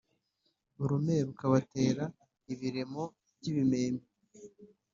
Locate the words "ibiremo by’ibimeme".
2.53-4.03